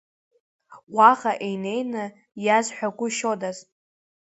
Уаҟа 0.95 1.33
инеины 1.51 2.05
иазҳәагәышьодаз… 2.45 3.57